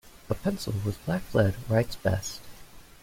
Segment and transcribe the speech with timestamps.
[0.31, 2.41] A pencil with black lead writes best.